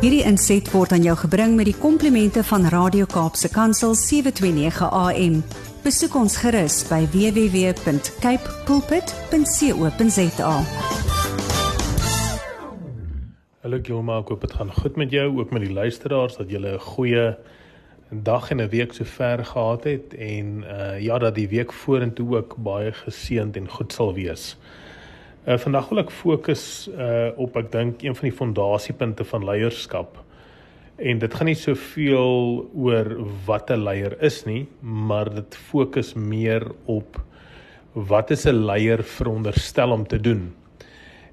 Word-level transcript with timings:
Hierdie 0.00 0.22
inset 0.24 0.64
word 0.72 0.94
aan 0.96 1.02
jou 1.04 1.12
gebring 1.20 1.58
met 1.58 1.66
die 1.68 1.76
komplimente 1.76 2.40
van 2.48 2.62
Radio 2.72 3.04
Kaapse 3.04 3.50
Kansel 3.52 3.92
729 4.00 4.86
AM. 4.96 5.34
Besoek 5.84 6.14
ons 6.16 6.38
gerus 6.40 6.78
by 6.88 7.02
www.cape 7.12 8.54
pulpit.co.za. 8.64 10.54
Hallo 13.60 13.82
Gilma, 13.84 14.16
ek 14.24 14.32
hoop 14.32 14.48
dit 14.48 14.56
gaan 14.56 14.72
goed 14.72 14.96
met 14.96 15.12
jou, 15.12 15.26
ook 15.36 15.52
met 15.52 15.68
die 15.68 15.76
luisteraars 15.76 16.40
dat 16.40 16.48
julle 16.48 16.80
'n 16.80 16.86
goeie 16.96 17.36
dag 18.08 18.50
en 18.56 18.64
'n 18.64 18.72
week 18.72 18.96
sover 18.96 19.44
gehad 19.44 19.84
het 19.84 20.16
en 20.16 20.64
uh 20.64 20.96
ja 20.96 21.18
dat 21.18 21.34
die 21.34 21.48
week 21.48 21.72
vorentoe 21.72 22.36
ook 22.40 22.56
baie 22.56 22.92
geseënd 22.92 23.56
en 23.56 23.68
goed 23.68 23.92
sal 23.92 24.14
wees. 24.14 24.56
Vandag 25.44 25.88
wil 25.88 26.02
ek 26.02 26.10
fokus 26.12 26.64
uh 26.92 27.30
op 27.40 27.56
ek 27.56 27.70
dink 27.72 28.02
een 28.04 28.14
van 28.14 28.28
die 28.28 28.36
fondasiepunte 28.36 29.24
van 29.24 29.44
leierskap. 29.48 30.18
En 31.00 31.18
dit 31.18 31.34
gaan 31.34 31.48
nie 31.48 31.56
soveel 31.56 32.68
oor 32.76 33.08
wat 33.46 33.70
'n 33.70 33.80
leier 33.84 34.16
is 34.22 34.44
nie, 34.44 34.68
maar 34.82 35.30
dit 35.34 35.56
fokus 35.56 36.14
meer 36.14 36.66
op 36.84 37.20
wat 37.94 38.30
is 38.30 38.46
'n 38.46 38.64
leier 38.66 39.02
veronderstel 39.02 39.90
om 39.90 40.06
te 40.06 40.20
doen. 40.20 40.52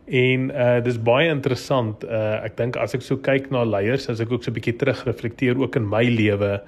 En 0.08 0.52
uh 0.52 0.80
dis 0.84 0.98
baie 0.98 1.28
interessant. 1.30 2.04
Uh 2.04 2.46
ek 2.46 2.58
dink 2.58 2.78
as 2.78 2.94
ek 2.96 3.02
so 3.02 3.18
kyk 3.18 3.52
na 3.52 3.64
leiers, 3.66 4.10
as 4.10 4.20
ek 4.20 4.32
ook 4.32 4.44
so 4.44 4.52
'n 4.52 4.56
bietjie 4.56 4.78
terugreflekteer 4.78 5.60
ook 5.60 5.76
in 5.76 5.90
my 5.90 6.04
lewe 6.04 6.62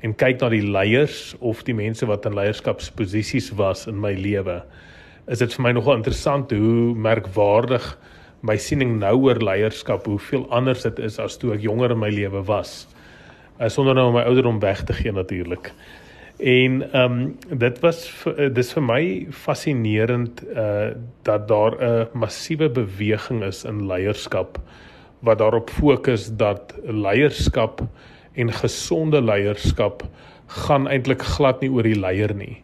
en 0.00 0.14
kyk 0.14 0.40
na 0.40 0.48
die 0.48 0.64
leiers 0.64 1.34
of 1.40 1.62
die 1.64 1.74
mense 1.74 2.06
wat 2.06 2.26
in 2.26 2.34
leierskapsposisies 2.34 3.50
was 3.50 3.86
in 3.86 4.00
my 4.00 4.14
lewe 4.14 4.62
is 5.28 5.38
dit 5.38 5.54
vir 5.54 5.62
my 5.62 5.72
nogal 5.76 5.98
interessant 5.98 6.50
hoe 6.50 6.94
merkwaardig 6.96 7.84
my 8.46 8.54
siening 8.56 8.98
nou 9.00 9.14
oor 9.26 9.40
leierskap, 9.42 10.06
hoeveel 10.06 10.46
anders 10.54 10.84
dit 10.86 11.00
is 11.02 11.18
as 11.18 11.36
toe 11.40 11.52
ek 11.56 11.64
jonger 11.66 11.96
in 11.96 12.02
my 12.02 12.10
lewe 12.12 12.44
was. 12.46 12.86
Uh, 13.58 13.66
sonder 13.72 13.96
nou 13.98 14.12
my 14.14 14.22
ouderdom 14.28 14.60
weg 14.62 14.84
te 14.86 14.94
gee 14.94 15.12
natuurlik. 15.12 15.72
En 16.38 16.82
ehm 16.92 17.16
um, 17.18 17.58
dit 17.58 17.80
was 17.82 18.04
uh, 18.30 18.46
dis 18.54 18.70
vir 18.76 18.84
my 18.86 19.02
fascinerend 19.34 20.44
uh 20.54 20.94
dat 21.26 21.48
daar 21.48 21.74
'n 21.82 22.06
massiewe 22.14 22.68
beweging 22.70 23.42
is 23.42 23.64
in 23.64 23.86
leierskap 23.86 24.58
wat 25.20 25.38
daarop 25.38 25.70
fokus 25.70 26.30
dat 26.36 26.74
leierskap 26.86 27.82
en 28.34 28.52
gesonde 28.52 29.20
leierskap 29.22 30.06
gaan 30.46 30.86
eintlik 30.88 31.22
glad 31.22 31.60
nie 31.60 31.70
oor 31.70 31.82
die 31.82 31.98
leier 31.98 32.34
nie. 32.34 32.62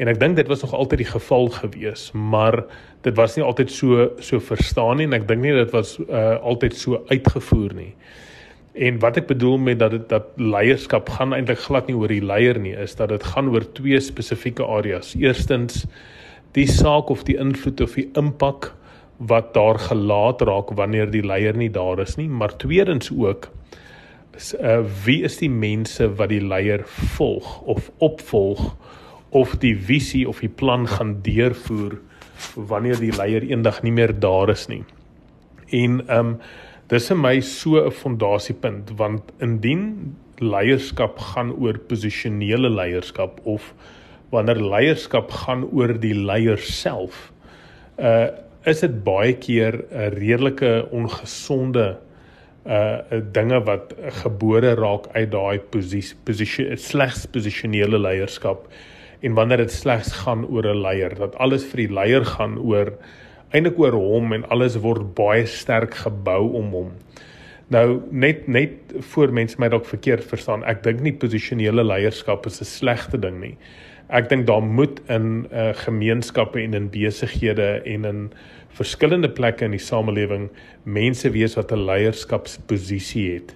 En 0.00 0.08
ek 0.08 0.20
dink 0.20 0.38
dit 0.38 0.48
was 0.48 0.62
nog 0.64 0.72
altyd 0.72 1.02
die 1.02 1.10
geval 1.10 1.50
gewees, 1.52 2.06
maar 2.16 2.62
dit 3.04 3.16
was 3.18 3.36
nie 3.36 3.44
altyd 3.44 3.72
so 3.72 4.06
so 4.24 4.40
verstaan 4.40 4.96
nie 4.96 5.08
en 5.08 5.16
ek 5.18 5.26
dink 5.28 5.44
nie 5.44 5.52
dit 5.52 5.72
was 5.76 5.98
uh, 6.06 6.38
altyd 6.40 6.76
so 6.76 7.02
uitgevoer 7.10 7.74
nie. 7.76 7.92
En 8.80 9.00
wat 9.02 9.18
ek 9.20 9.26
bedoel 9.28 9.58
met 9.60 9.80
dat 9.82 9.92
dit 9.92 10.06
dat 10.08 10.30
leierskap 10.40 11.10
gaan 11.18 11.34
eintlik 11.36 11.60
glad 11.66 11.90
nie 11.90 11.98
oor 11.98 12.12
die 12.12 12.24
leier 12.24 12.56
nie, 12.62 12.72
is 12.72 12.96
dat 12.96 13.12
dit 13.12 13.26
gaan 13.34 13.50
oor 13.52 13.66
twee 13.76 14.00
spesifieke 14.00 14.64
areas. 14.64 15.12
Eerstens 15.18 15.84
die 16.56 16.66
saak 16.70 17.10
of 17.12 17.26
die 17.28 17.36
invloed 17.36 17.82
of 17.84 17.98
die 17.98 18.08
impak 18.18 18.70
wat 19.20 19.52
daar 19.54 19.78
gelaat 19.84 20.40
raak 20.48 20.72
wanneer 20.78 21.10
die 21.12 21.26
leier 21.26 21.58
nie 21.60 21.68
daar 21.70 22.00
is 22.00 22.16
nie, 22.16 22.28
maar 22.28 22.56
tweedens 22.56 23.12
ook 23.12 23.50
is 24.38 24.54
uh, 24.56 24.80
wie 25.04 25.20
is 25.28 25.36
die 25.42 25.50
mense 25.50 26.08
wat 26.16 26.32
die 26.32 26.40
leier 26.40 26.86
volg 27.18 27.60
of 27.68 27.90
opvolg? 27.98 28.70
Of 29.30 29.56
die 29.62 29.76
visie 29.76 30.26
of 30.28 30.40
die 30.40 30.50
plan 30.50 30.86
gaan 30.90 31.20
deurvoer 31.22 31.98
wanneer 32.56 32.98
die 32.98 33.12
leier 33.14 33.44
eendag 33.46 33.82
nie 33.82 33.92
meer 33.94 34.12
daar 34.20 34.50
is 34.50 34.66
nie. 34.68 34.84
En 35.70 36.02
ehm 36.06 36.34
um, 36.34 36.34
dis 36.90 37.06
vir 37.06 37.18
my 37.22 37.40
so 37.40 37.78
'n 37.78 37.92
fondasiepunt 37.94 38.90
want 38.98 39.32
indien 39.38 40.16
leierskap 40.40 41.18
gaan 41.18 41.52
oor 41.52 41.78
posisionele 41.78 42.70
leierskap 42.70 43.40
of 43.44 43.74
wanneer 44.32 44.58
leierskap 44.58 45.30
gaan 45.30 45.64
oor 45.70 45.94
die 46.00 46.14
leier 46.14 46.58
self 46.58 47.32
uh 47.98 48.28
is 48.68 48.80
dit 48.80 48.96
baie 49.04 49.32
keer 49.40 49.78
'n 49.90 50.14
redelike 50.18 50.88
ongesonde 50.90 51.98
uh 52.66 53.20
dinge 53.32 53.60
wat 53.64 53.94
gebore 54.22 54.74
raak 54.74 55.06
uit 55.14 55.30
daai 55.30 55.58
posisie 55.58 56.16
posisie 56.24 56.76
slegs 56.76 57.26
posisionele 57.26 57.98
leierskap 57.98 58.66
en 59.20 59.34
wanneer 59.34 59.56
dit 59.56 59.72
slegs 59.72 60.12
gaan 60.24 60.46
oor 60.46 60.66
'n 60.66 60.82
leier 60.82 61.14
dat 61.14 61.36
alles 61.36 61.64
vir 61.64 61.86
die 61.86 61.94
leier 61.94 62.24
gaan 62.24 62.58
oor 62.58 62.92
eintlik 63.50 63.78
oor 63.78 63.92
hom 63.92 64.32
en 64.32 64.48
alles 64.48 64.76
word 64.76 65.14
baie 65.14 65.46
sterk 65.46 65.94
gebou 65.94 66.52
om 66.54 66.70
hom. 66.70 66.90
Nou 67.70 68.02
net 68.10 68.48
net 68.48 68.94
voor 69.12 69.32
mense 69.32 69.58
my 69.58 69.68
dalk 69.68 69.86
verkeerd 69.86 70.24
verstaan, 70.24 70.64
ek 70.64 70.82
dink 70.82 71.00
nie 71.00 71.12
posisionele 71.12 71.84
leierskap 71.84 72.46
is 72.46 72.60
'n 72.60 72.64
slegte 72.64 73.18
ding 73.18 73.40
nie. 73.40 73.56
Ek 74.10 74.28
dink 74.28 74.46
daar 74.46 74.62
moet 74.62 75.00
in 75.08 75.46
uh, 75.52 75.70
gemeenskappe 75.72 76.58
en 76.60 76.74
in 76.74 76.90
besighede 76.90 77.82
en 77.86 78.04
in 78.04 78.32
verskillende 78.74 79.28
plekke 79.30 79.64
in 79.64 79.70
die 79.70 79.78
samelewing 79.78 80.50
mense 80.84 81.30
wees 81.30 81.54
wat 81.54 81.72
'n 81.72 81.86
leierskapsposisie 81.86 83.34
het. 83.34 83.54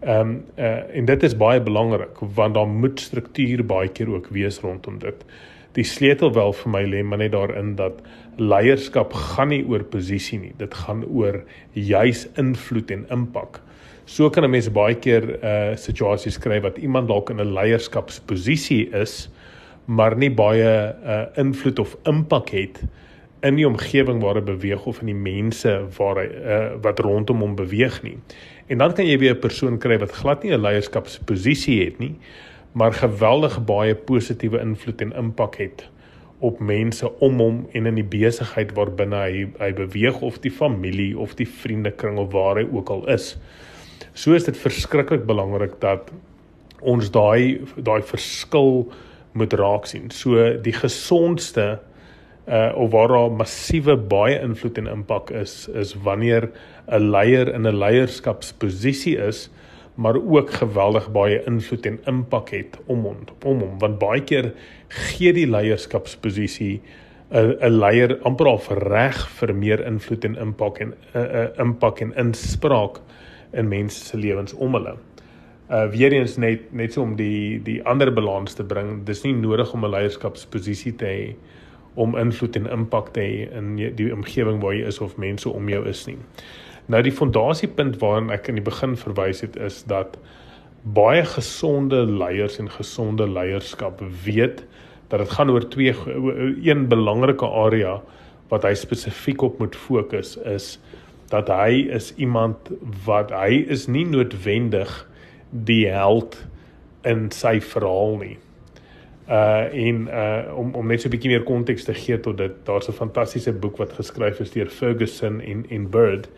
Ehm 0.00 0.20
um, 0.20 0.44
uh, 0.58 0.96
en 0.96 1.04
dit 1.04 1.22
is 1.22 1.36
baie 1.36 1.60
belangrik 1.60 2.18
want 2.20 2.54
daar 2.54 2.68
moet 2.68 3.00
struktuur 3.00 3.64
baie 3.66 3.88
keer 3.88 4.10
ook 4.12 4.28
wees 4.28 4.60
rondom 4.60 4.98
dit. 4.98 5.24
Die 5.72 5.84
sleutel 5.84 6.32
wel 6.32 6.52
vir 6.52 6.70
my 6.70 6.82
lê 6.84 7.02
maar 7.02 7.18
net 7.18 7.32
daarin 7.32 7.74
dat 7.76 8.02
leierskap 8.36 9.12
gaan 9.12 9.48
nie 9.48 9.64
oor 9.64 9.84
posisie 9.84 10.38
nie. 10.38 10.52
Dit 10.58 10.74
gaan 10.74 11.04
oor 11.04 11.42
juis 11.72 12.26
invloed 12.36 12.90
en 12.90 13.06
impak. 13.10 13.60
So 14.04 14.30
kan 14.30 14.44
'n 14.44 14.50
mens 14.50 14.68
baie 14.70 14.94
keer 14.94 15.22
'n 15.22 15.38
uh, 15.42 15.70
eh, 15.70 15.76
situasie 15.76 16.30
skryf 16.30 16.62
wat 16.62 16.78
iemand 16.78 17.08
dalk 17.08 17.30
in 17.30 17.40
'n 17.40 17.54
leierskapsposisie 17.54 18.90
is 18.92 19.28
maar 19.86 20.16
nie 20.16 20.30
baie 20.30 20.94
uh, 21.04 21.26
invloed 21.36 21.78
of 21.78 21.96
impak 22.04 22.50
het 22.50 22.82
in 23.46 23.58
die 23.58 23.66
omgewing 23.68 24.20
waar 24.22 24.38
hy 24.40 24.44
beweeg 24.46 24.86
of 24.90 25.00
in 25.04 25.10
die 25.12 25.18
mense 25.18 25.72
waar 25.96 26.20
hy 26.20 26.26
uh, 26.26 26.58
wat 26.82 27.00
rondom 27.04 27.42
hom 27.44 27.54
beweeg 27.58 28.00
nie. 28.02 28.16
En 28.72 28.82
dan 28.82 28.94
kan 28.96 29.06
jy 29.06 29.18
weer 29.22 29.34
'n 29.36 29.44
persoon 29.44 29.78
kry 29.78 29.98
wat 30.02 30.12
glad 30.12 30.42
nie 30.42 30.52
'n 30.52 30.60
leierskapsposisie 30.60 31.84
het 31.84 31.98
nie, 31.98 32.14
maar 32.72 32.92
geweldig 32.92 33.64
baie 33.64 33.94
positiewe 33.94 34.60
invloed 34.60 35.00
en 35.00 35.12
impak 35.12 35.56
het 35.56 35.88
op 36.40 36.60
mense 36.60 37.08
om 37.20 37.38
hom 37.40 37.66
en 37.72 37.86
in 37.86 37.94
die 37.94 38.04
besigheid 38.04 38.74
waarbinne 38.74 39.16
hy 39.16 39.46
hy 39.58 39.72
beweeg 39.72 40.20
of 40.20 40.38
die 40.38 40.50
familie 40.50 41.18
of 41.18 41.34
die 41.34 41.48
vriendekring 41.48 42.18
of 42.18 42.32
waar 42.32 42.56
hy 42.56 42.66
ook 42.72 42.90
al 42.90 43.08
is. 43.08 43.36
So 44.12 44.34
is 44.34 44.44
dit 44.44 44.56
verskriklik 44.56 45.26
belangrik 45.26 45.80
dat 45.80 46.10
ons 46.80 47.10
daai 47.10 47.60
daai 47.76 48.02
verskil 48.02 48.92
moet 49.32 49.52
raak 49.52 49.86
sien. 49.86 50.10
So 50.10 50.56
die 50.60 50.72
gesondste 50.72 51.80
uh 51.80 51.95
of 52.46 52.90
waar 52.90 53.08
daar 53.08 53.30
massiewe 53.30 53.96
baie 53.96 54.40
invloed 54.40 54.78
en 54.78 54.86
impak 54.86 55.30
is 55.30 55.68
is 55.74 55.94
wanneer 56.02 56.50
'n 56.86 57.10
leier 57.10 57.48
in 57.54 57.66
'n 57.66 57.78
leierskapsposisie 57.78 59.16
is 59.16 59.50
maar 59.96 60.16
ook 60.16 60.50
geweldig 60.50 61.10
baie 61.12 61.42
invloed 61.46 61.86
en 61.86 61.98
impak 62.04 62.50
het 62.50 62.78
om 62.86 63.02
hom 63.02 63.16
om 63.44 63.60
hom 63.60 63.78
want 63.78 63.98
baie 63.98 64.20
keer 64.20 64.52
gee 64.88 65.32
die 65.32 65.46
leierskapsposisie 65.46 66.80
'n 67.30 67.56
'n 67.60 67.78
leier 67.78 68.18
amper 68.22 68.46
al 68.46 68.60
reg 68.78 69.28
vir 69.38 69.54
meer 69.54 69.86
invloed 69.86 70.24
en 70.24 70.36
impak 70.36 70.78
en 70.80 70.88
'n 70.88 71.18
uh, 71.18 71.22
uh, 71.22 71.48
impak 71.58 72.00
en 72.00 72.12
inspraak 72.14 73.00
in 73.52 73.68
mense 73.68 74.04
se 74.04 74.16
lewens 74.16 74.54
om 74.54 74.74
hulle. 74.74 74.96
Uh 75.70 75.90
weer 75.90 76.12
eens 76.12 76.36
net 76.36 76.72
net 76.72 76.92
so 76.92 77.02
om 77.02 77.16
die 77.16 77.62
die 77.62 77.82
ander 77.84 78.12
balans 78.12 78.54
te 78.54 78.64
bring. 78.64 79.04
Dis 79.04 79.22
nie 79.24 79.34
nodig 79.34 79.72
om 79.72 79.84
'n 79.84 79.90
leierskapsposisie 79.90 80.96
te 80.96 81.04
hê 81.04 81.34
om 81.96 82.16
invloed 82.16 82.56
en 82.60 82.68
impak 82.70 83.12
te 83.16 83.24
hê 83.24 83.46
in 83.56 83.74
die 83.76 84.12
omgewing 84.12 84.60
waar 84.62 84.76
jy 84.76 84.86
is 84.88 85.00
of 85.04 85.16
mense 85.20 85.48
om 85.48 85.68
jou 85.72 85.82
is 85.88 86.04
nie. 86.08 86.18
Nou 86.92 87.00
die 87.02 87.14
fondasiepunt 87.14 87.98
waarna 88.02 88.36
ek 88.36 88.50
in 88.52 88.60
die 88.60 88.66
begin 88.66 88.94
verwys 89.00 89.42
het 89.42 89.56
is 89.58 89.80
dat 89.90 90.18
baie 90.96 91.24
gesonde 91.26 92.04
leiers 92.06 92.60
en 92.62 92.70
gesonde 92.70 93.26
leierskap 93.26 94.02
weet 94.24 94.62
dat 95.10 95.22
dit 95.22 95.34
gaan 95.34 95.50
oor 95.50 95.66
twee 95.70 95.94
een 96.62 96.86
belangrike 96.88 97.46
area 97.46 97.96
wat 98.52 98.66
hy 98.66 98.74
spesifiek 98.78 99.42
op 99.42 99.58
moet 99.58 99.74
fokus 99.74 100.36
is 100.46 100.76
dat 101.32 101.50
hy 101.50 101.88
is 101.90 102.12
iemand 102.22 102.70
wat 103.06 103.34
hy 103.34 103.64
is 103.66 103.88
nie 103.90 104.04
noodwendig 104.06 104.92
die 105.50 105.86
held 105.90 106.38
in 107.06 107.30
sy 107.34 107.58
verhaal 107.62 108.20
nie 108.22 108.36
uh 109.28 109.66
en 109.72 110.08
uh 110.08 110.58
om 110.58 110.74
om 110.74 110.86
net 110.86 111.00
so 111.00 111.08
'n 111.08 111.10
bietjie 111.10 111.30
meer 111.30 111.42
konteks 111.42 111.84
te 111.84 111.94
gee 111.94 112.20
tot 112.20 112.38
dit 112.38 112.52
daar's 112.64 112.88
'n 112.88 112.92
fantastiese 112.92 113.52
boek 113.52 113.76
wat 113.76 113.92
geskryf 113.92 114.40
is 114.40 114.50
deur 114.50 114.68
Ferguson 114.68 115.40
en 115.40 115.66
en 115.70 115.90
Bird 115.90 116.28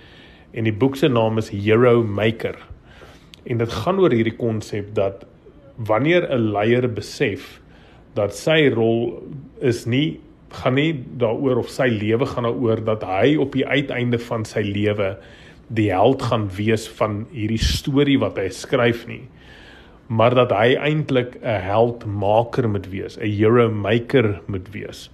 en 0.52 0.64
die 0.64 0.72
boek 0.72 0.96
se 0.96 1.08
naam 1.08 1.38
is 1.38 1.50
Hero 1.50 2.02
Maker. 2.02 2.56
En 3.44 3.58
dit 3.58 3.72
gaan 3.72 3.98
oor 3.98 4.10
hierdie 4.10 4.36
konsep 4.36 4.94
dat 4.94 5.26
wanneer 5.76 6.28
'n 6.30 6.52
leier 6.52 6.88
besef 6.88 7.60
dat 8.14 8.34
sy 8.34 8.68
rol 8.68 9.22
is 9.60 9.86
nie 9.86 10.20
gaan 10.48 10.74
nie 10.74 11.04
daaroor 11.20 11.58
of 11.58 11.68
sy 11.68 11.88
lewe 11.92 12.26
gaan 12.26 12.44
daaroor 12.48 12.84
dat 12.84 13.02
hy 13.04 13.36
op 13.36 13.52
die 13.52 13.66
uiteinde 13.66 14.18
van 14.18 14.44
sy 14.44 14.62
lewe 14.64 15.16
die 15.68 15.90
held 15.92 16.22
gaan 16.22 16.48
wees 16.56 16.88
van 16.88 17.26
hierdie 17.32 17.60
storie 17.60 18.18
wat 18.18 18.38
hy 18.40 18.48
skryf 18.48 19.06
nie 19.06 19.28
maar 20.08 20.34
dat 20.34 20.52
hy 20.56 20.74
eintlik 20.76 21.36
'n 21.42 21.60
heldmaker 21.68 22.68
moet 22.68 22.88
wees, 22.88 23.18
'n 23.18 23.28
hero 23.28 23.70
maker 23.70 24.40
moet 24.46 24.68
wees. 24.72 25.10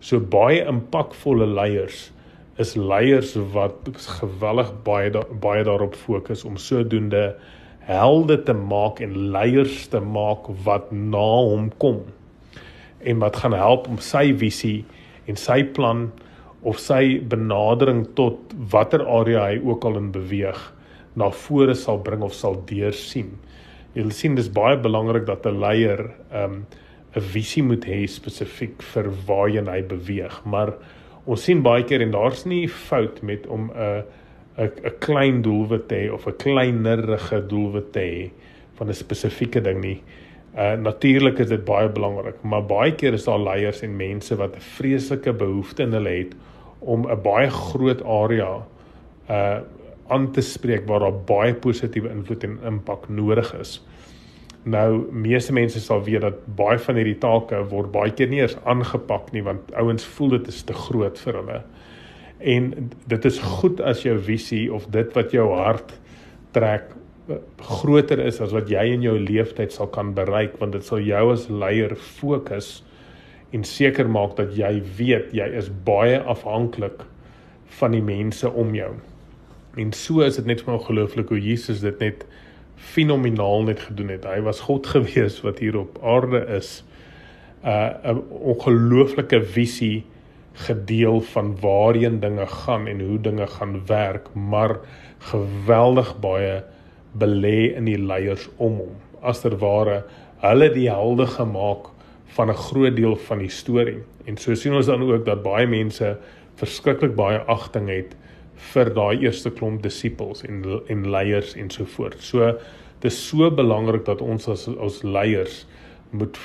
So 0.00 0.20
baie 0.20 0.64
impakvolle 0.64 1.46
leiers 1.46 2.12
is 2.58 2.74
leiers 2.74 3.34
wat 3.52 3.88
geweldig 4.20 4.72
baie 4.84 5.10
da, 5.10 5.22
baie 5.40 5.64
daarop 5.64 5.94
fokus 5.94 6.44
om 6.44 6.56
sodoende 6.56 7.34
helde 7.80 8.42
te 8.42 8.52
maak 8.52 9.00
en 9.00 9.30
leiers 9.30 9.86
te 9.92 10.00
maak 10.00 10.48
wat 10.64 10.92
na 10.92 11.26
hom 11.50 11.70
kom 11.78 12.00
en 13.00 13.18
wat 13.18 13.36
gaan 13.36 13.52
help 13.52 13.88
om 13.88 13.98
sy 13.98 14.32
visie 14.34 14.84
en 15.26 15.36
sy 15.36 15.62
plan 15.76 16.08
of 16.66 16.80
sy 16.82 17.18
benadering 17.20 18.06
tot 18.18 18.54
watter 18.72 19.04
area 19.06 19.44
hy 19.50 19.60
ook 19.62 19.84
al 19.84 20.00
in 20.00 20.10
beweeg 20.14 20.58
na 21.16 21.30
vore 21.30 21.74
sal 21.74 22.00
bring 22.04 22.24
of 22.26 22.34
sal 22.34 22.58
deursien. 22.68 23.30
Jy 23.96 24.10
sien 24.12 24.34
dis 24.36 24.50
baie 24.52 24.76
belangrik 24.76 25.24
dat 25.24 25.46
'n 25.46 25.60
leier 25.60 26.10
um 26.30 26.66
'n 27.16 27.20
visie 27.20 27.62
moet 27.62 27.84
hê 27.88 28.04
spesifiek 28.06 28.82
vir 28.82 29.06
waarheen 29.26 29.68
hy 29.68 29.80
beweeg, 29.82 30.44
maar 30.44 30.74
ons 31.24 31.42
sien 31.42 31.62
baie 31.62 31.82
keer 31.82 32.02
en 32.02 32.10
daar's 32.10 32.44
nie 32.44 32.68
fout 32.68 33.22
met 33.22 33.46
om 33.46 33.70
'n 33.72 34.04
'n 34.58 34.70
'n 34.84 34.98
klein 35.00 35.42
doelwit 35.42 35.88
te 35.88 35.94
hê 35.94 36.12
of 36.12 36.26
'n 36.26 36.36
kleinerige 36.36 37.40
doelwit 37.48 37.92
te 37.92 38.00
hê 38.00 38.30
van 38.76 38.88
'n 38.88 38.94
spesifieke 38.94 39.60
ding 39.60 39.80
nie. 39.80 40.02
Uh 40.56 40.76
natuurlik 40.76 41.38
is 41.38 41.48
dit 41.48 41.64
baie 41.64 41.88
belangrik, 41.88 42.42
maar 42.42 42.62
baie 42.62 42.92
keer 42.92 43.12
is 43.12 43.24
daar 43.24 43.40
leiers 43.40 43.82
en 43.82 43.96
mense 43.96 44.36
wat 44.36 44.56
'n 44.56 44.60
vreeslike 44.60 45.32
behoefte 45.32 45.82
in 45.82 45.92
hulle 45.92 46.08
het 46.18 46.34
om 46.80 47.08
'n 47.08 47.22
baie 47.22 47.50
groot 47.50 48.02
area 48.04 48.62
uh 49.30 49.60
aan 50.08 50.30
te 50.32 50.42
spreek 50.44 50.86
waar 50.88 51.04
daar 51.06 51.20
baie 51.28 51.54
positiewe 51.54 52.10
invloed 52.10 52.44
en 52.44 52.58
impak 52.66 53.08
nodig 53.08 53.52
is. 53.60 53.78
Nou 54.66 55.06
meeste 55.14 55.54
mense 55.54 55.80
sal 55.80 56.02
weet 56.06 56.24
dat 56.26 56.42
baie 56.58 56.78
van 56.82 56.98
hierdie 56.98 57.18
take 57.22 57.60
word 57.70 57.92
baie 57.94 58.10
keer 58.10 58.30
nie 58.32 58.42
eens 58.42 58.56
aangepak 58.66 59.30
nie 59.34 59.44
want 59.46 59.70
ouens 59.78 60.06
voel 60.16 60.36
dit 60.38 60.50
is 60.50 60.62
te 60.66 60.74
groot 60.74 61.18
vir 61.22 61.40
hulle. 61.40 61.60
En 62.40 62.72
dit 63.06 63.28
is 63.30 63.38
goed 63.38 63.80
as 63.80 64.02
jou 64.02 64.16
visie 64.18 64.66
of 64.74 64.88
dit 64.94 65.14
wat 65.14 65.32
jou 65.34 65.46
hart 65.54 65.94
trek 66.56 66.90
groter 67.62 68.20
is 68.22 68.40
as 68.42 68.52
wat 68.54 68.70
jy 68.70 68.84
in 68.94 69.02
jou 69.06 69.16
lewenstyd 69.18 69.74
sal 69.74 69.88
kan 69.94 70.12
bereik 70.14 70.58
want 70.60 70.76
dit 70.76 70.86
sal 70.86 71.02
jou 71.02 71.24
as 71.32 71.48
leier 71.50 71.94
fokus 71.98 72.80
en 73.54 73.64
seker 73.66 74.08
maak 74.10 74.36
dat 74.38 74.54
jy 74.58 74.72
weet 74.98 75.34
jy 75.34 75.46
is 75.58 75.70
baie 75.86 76.18
afhanklik 76.22 77.06
van 77.78 77.94
die 77.94 78.02
mense 78.02 78.50
om 78.50 78.74
jou. 78.74 78.94
En 79.76 79.92
so 79.92 80.24
is 80.24 80.38
dit 80.38 80.46
net 80.48 80.62
vir 80.64 80.72
my 80.72 80.78
ongelooflik 80.78 81.28
hoe 81.28 81.40
Jesus 81.40 81.82
dit 81.84 81.98
net 82.00 82.24
fenomenaal 82.76 83.66
net 83.68 83.82
gedoen 83.84 84.08
het. 84.14 84.24
Hy 84.24 84.40
was 84.46 84.62
God 84.64 84.88
gewees 84.88 85.42
wat 85.44 85.60
hier 85.60 85.76
op 85.76 85.98
aarde 86.00 86.40
is. 86.56 86.80
Uh 87.60 87.92
'n 88.12 88.22
ongelooflike 88.54 89.42
visie 89.42 90.04
gedeel 90.56 91.20
van 91.20 91.56
waarheen 91.60 92.20
dinge 92.20 92.46
gaan 92.46 92.86
en 92.86 93.00
hoe 93.00 93.20
dinge 93.20 93.46
gaan 93.46 93.86
werk, 93.86 94.34
maar 94.34 94.78
geweldig 95.18 96.14
baie 96.20 96.64
belê 97.12 97.76
in 97.76 97.84
die 97.84 97.98
leiers 97.98 98.48
om 98.56 98.80
hom. 98.80 98.96
Asterware 99.20 100.04
hulle 100.40 100.70
die 100.72 100.88
helde 100.88 101.26
gemaak 101.26 101.92
van 102.36 102.48
'n 102.48 102.62
groot 102.68 102.96
deel 102.96 103.16
van 103.16 103.38
die 103.38 103.52
storie. 103.52 104.02
En 104.24 104.36
so 104.36 104.54
sien 104.54 104.74
ons 104.74 104.86
dan 104.86 105.02
ook 105.02 105.24
dat 105.24 105.42
baie 105.42 105.66
mense 105.66 106.16
verskriklik 106.54 107.14
baie 107.14 107.38
agting 107.38 107.88
het 107.88 108.16
vir 108.72 108.90
daai 108.94 109.22
eerste 109.24 109.50
klomp 109.50 109.82
disippels 109.82 110.44
en 110.48 110.62
en 110.88 111.10
leiers 111.10 111.54
en 111.56 111.70
so 111.70 111.84
voort. 111.96 112.20
So 112.20 112.52
dis 113.00 113.18
so 113.28 113.50
belangrik 113.50 114.04
dat 114.04 114.20
ons 114.20 114.48
as 114.48 114.68
as 114.68 115.02
leiers 115.04 115.66
moet 116.10 116.38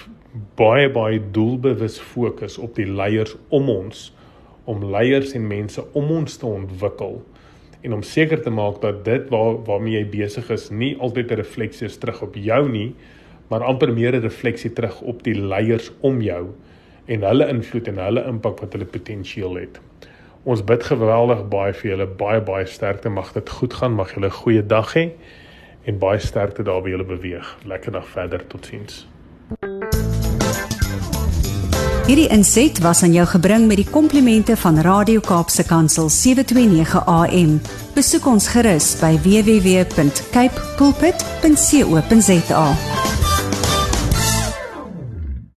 baie 0.55 0.89
baie 0.89 1.19
doelbewus 1.31 1.99
fokus 1.99 2.57
op 2.57 2.75
die 2.75 2.87
leiers 2.87 3.35
om 3.49 3.69
ons 3.69 4.11
om 4.69 4.83
leiers 4.91 5.33
en 5.35 5.47
mense 5.47 5.83
om 5.97 6.11
ons 6.11 6.37
te 6.37 6.45
ontwikkel 6.45 7.21
en 7.81 7.93
om 7.97 8.03
seker 8.05 8.43
te 8.43 8.53
maak 8.53 8.81
dat 8.81 9.03
dit 9.05 9.29
waar 9.33 9.57
waarmee 9.67 9.97
jy 9.97 10.05
besig 10.13 10.51
is 10.53 10.69
nie 10.71 10.93
altyd 10.99 11.31
'n 11.31 11.41
refleksie 11.41 11.87
is 11.87 11.97
terug 11.97 12.21
op 12.21 12.35
jou 12.35 12.69
nie 12.69 12.93
maar 13.49 13.63
amper 13.63 13.93
meer 13.93 14.15
'n 14.15 14.21
refleksie 14.21 14.73
terug 14.73 15.01
op 15.01 15.23
die 15.23 15.35
leiers 15.35 15.91
om 16.01 16.21
jou 16.21 16.53
en 17.05 17.21
hulle 17.21 17.47
invloed 17.49 17.87
en 17.87 17.97
hulle 17.97 18.23
impak 18.27 18.59
wat 18.59 18.73
hulle 18.73 18.85
potensieel 18.85 19.55
het. 19.55 19.79
Ons 20.43 20.63
bid 20.65 20.83
geweldig 20.83 21.43
baie 21.49 21.73
vir 21.73 21.91
julle, 21.91 22.07
baie 22.17 22.41
baie 22.41 22.65
sterkte. 22.65 23.09
Mag 23.09 23.33
dit 23.33 23.49
goed 23.49 23.73
gaan. 23.73 23.93
Mag 23.93 24.13
julle 24.13 24.27
'n 24.27 24.39
goeie 24.41 24.65
dag 24.65 24.93
hê 24.93 25.11
en 25.85 25.97
baie 25.97 26.19
sterkte 26.19 26.63
daar 26.63 26.81
by 26.81 26.89
julle 26.89 27.05
beweeg. 27.05 27.57
Lekker 27.65 27.91
dag 27.91 28.07
verder. 28.07 28.47
Totsiens. 28.47 29.07
Hierdie 32.07 32.27
inset 32.27 32.79
was 32.79 33.03
aan 33.03 33.13
jou 33.13 33.25
gebring 33.27 33.67
met 33.67 33.77
die 33.77 33.89
komplimente 33.89 34.57
van 34.57 34.79
Radio 34.79 35.19
Kaapse 35.19 35.63
Kansel 35.63 36.09
729 36.09 37.05
AM. 37.05 37.61
Besoek 37.93 38.25
ons 38.25 38.47
gerus 38.47 38.99
by 38.99 39.19
www.cape 39.23 40.61
pulpit.co.za. 40.77 42.65